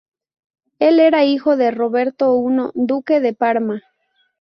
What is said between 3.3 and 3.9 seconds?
Parma.